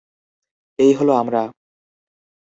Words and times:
এই 0.79 0.91
হলো 0.93 1.13
আমরা। 1.13 1.41